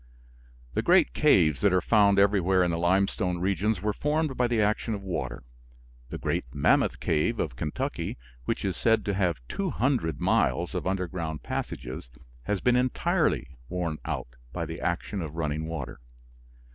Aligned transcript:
The 0.73 0.81
great 0.81 1.13
caves 1.13 1.61
that 1.61 1.71
are 1.71 1.79
found 1.79 2.17
everywhere 2.17 2.63
in 2.63 2.71
the 2.71 2.79
limestone 2.79 3.37
regions 3.37 3.83
were 3.83 3.93
formed 3.93 4.35
by 4.35 4.47
the 4.47 4.59
action 4.59 4.95
of 4.95 5.03
water. 5.03 5.43
The 6.09 6.17
great 6.17 6.43
Mammoth 6.51 6.99
Cave 6.99 7.39
of 7.39 7.55
Kentucky, 7.55 8.17
which 8.45 8.65
is 8.65 8.75
said 8.75 9.05
to 9.05 9.13
have 9.13 9.47
200 9.47 10.19
miles 10.19 10.73
of 10.73 10.87
underground 10.87 11.43
passages, 11.43 12.09
has 12.45 12.61
been 12.61 12.75
entirely 12.75 13.59
worn 13.69 13.99
out 14.03 14.29
by 14.51 14.65
the 14.65 14.81
action 14.81 15.21
of 15.21 15.35
running 15.35 15.67
water. 15.67 15.99